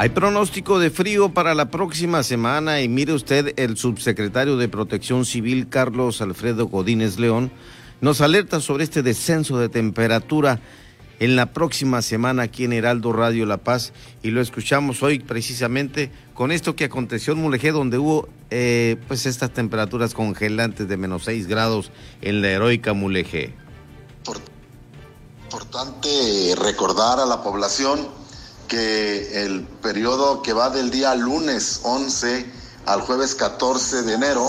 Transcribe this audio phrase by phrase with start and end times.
[0.00, 5.24] Hay pronóstico de frío para la próxima semana y mire usted, el subsecretario de Protección
[5.24, 7.50] Civil, Carlos Alfredo Godínez León,
[8.00, 10.60] nos alerta sobre este descenso de temperatura
[11.18, 13.92] en la próxima semana aquí en Heraldo Radio La Paz
[14.22, 19.26] y lo escuchamos hoy precisamente con esto que aconteció en Mulegé donde hubo eh, pues
[19.26, 21.90] estas temperaturas congelantes de menos 6 grados
[22.22, 23.52] en la heroica Mulegé.
[25.42, 28.27] Importante recordar a la población
[28.68, 32.52] que el periodo que va del día lunes 11
[32.86, 34.48] al jueves 14 de enero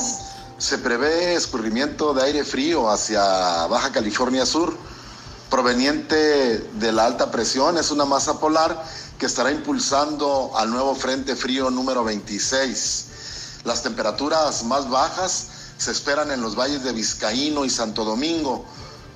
[0.57, 3.21] se prevé escurrimiento de aire frío hacia
[3.67, 4.77] Baja California Sur
[5.49, 7.77] proveniente de la alta presión.
[7.77, 8.83] Es una masa polar
[9.17, 13.05] que estará impulsando al nuevo frente frío número 26.
[13.63, 18.65] Las temperaturas más bajas se esperan en los valles de Vizcaíno y Santo Domingo,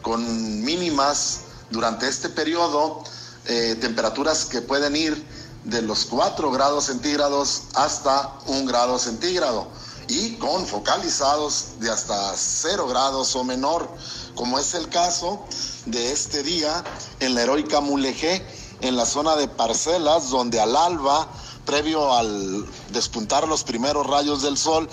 [0.02, 3.04] con mínimas durante este periodo
[3.46, 5.26] eh, temperaturas que pueden ir
[5.64, 9.68] de los 4 grados centígrados hasta 1 grado centígrado
[10.08, 13.90] y con focalizados de hasta 0 grados o menor,
[14.36, 15.46] como es el caso
[15.86, 16.84] de este día
[17.20, 18.46] en la heroica Mulegé,
[18.82, 21.28] en la zona de parcelas, donde al alba,
[21.66, 24.90] previo al despuntar los primeros rayos del sol,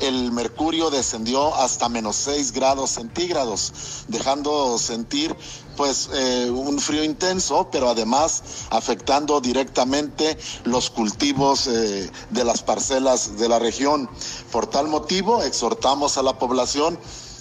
[0.00, 3.72] el mercurio descendió hasta menos 6 grados centígrados,
[4.08, 5.36] dejando sentir
[5.76, 13.38] pues eh, un frío intenso, pero además afectando directamente los cultivos eh, de las parcelas
[13.38, 14.08] de la región.
[14.50, 16.98] Por tal motivo, exhortamos a la población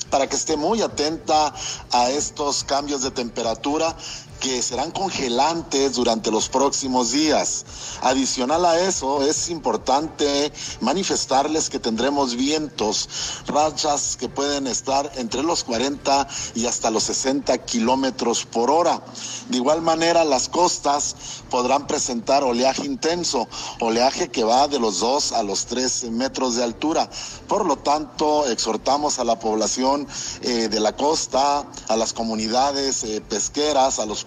[0.09, 1.53] para que esté muy atenta
[1.91, 3.95] a estos cambios de temperatura
[4.41, 7.63] que serán congelantes durante los próximos días.
[8.01, 13.07] Adicional a eso, es importante manifestarles que tendremos vientos,
[13.45, 19.01] rachas que pueden estar entre los 40 y hasta los 60 kilómetros por hora.
[19.49, 21.15] De igual manera, las costas
[21.51, 23.47] podrán presentar oleaje intenso,
[23.79, 27.09] oleaje que va de los 2 a los 3 metros de altura.
[27.47, 30.07] Por lo tanto, exhortamos a la población
[30.41, 34.23] eh, de la costa, a las comunidades eh, pesqueras, a los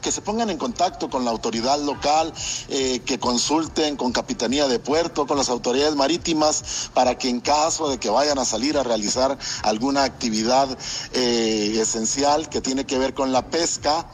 [0.00, 2.32] que se pongan en contacto con la autoridad local,
[2.68, 7.88] eh, que consulten con Capitanía de Puerto, con las autoridades marítimas, para que en caso
[7.88, 10.68] de que vayan a salir a realizar alguna actividad
[11.12, 14.06] esencial que tiene que ver con la pesca,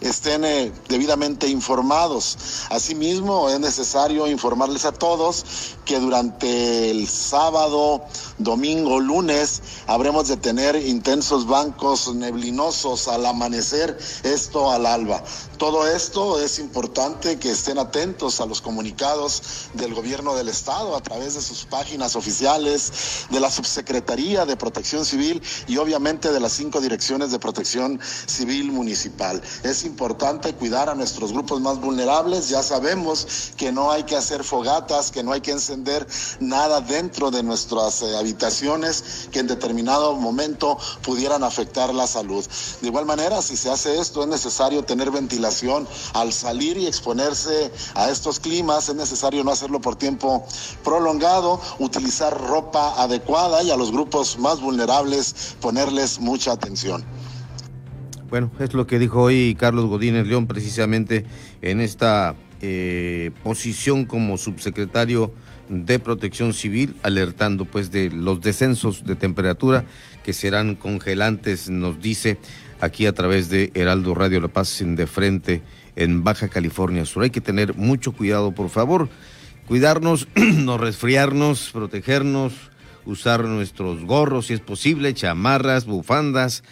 [0.00, 0.42] estén
[0.88, 2.38] debidamente informados.
[2.70, 5.44] Asimismo, es necesario informarles a todos
[5.84, 8.04] que durante el sábado,
[8.38, 13.89] domingo, lunes, habremos de tener intensos bancos neblinosos al amanecer,
[14.22, 15.22] esto al alba.
[15.58, 19.42] Todo esto es importante que estén atentos a los comunicados
[19.74, 25.04] del gobierno del estado a través de sus páginas oficiales, de la subsecretaría de Protección
[25.04, 29.42] Civil y obviamente de las cinco direcciones de protección civil municipal.
[29.62, 32.48] Es importante cuidar a nuestros grupos más vulnerables.
[32.48, 36.06] Ya sabemos que no hay que hacer fogatas, que no hay que encender
[36.38, 42.44] nada dentro de nuestras eh, habitaciones que en determinado momento pudieran afectar la salud.
[42.80, 45.86] De igual manera, si se hace esto, es necesario tener ventilación.
[46.14, 50.46] Al salir y exponerse a estos climas, es necesario no hacerlo por tiempo
[50.84, 57.04] prolongado, utilizar ropa adecuada y a los grupos más vulnerables ponerles mucha atención.
[58.28, 61.26] Bueno, es lo que dijo hoy Carlos Godínez León precisamente
[61.62, 65.32] en esta eh, posición como subsecretario
[65.70, 69.84] de Protección Civil, alertando pues de los descensos de temperatura
[70.24, 72.38] que serán congelantes, nos dice
[72.80, 75.62] aquí a través de Heraldo Radio La Paz en de frente
[75.96, 77.22] en Baja California Sur.
[77.22, 79.08] Hay que tener mucho cuidado, por favor,
[79.68, 82.52] cuidarnos, no resfriarnos, protegernos,
[83.06, 86.64] usar nuestros gorros si es posible, chamarras, bufandas,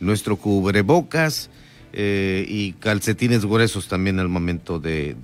[0.00, 1.50] nuestro cubrebocas
[1.92, 5.14] eh, y calcetines gruesos también al momento de,